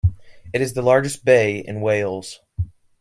[0.51, 2.39] It is the largest bay in Wales.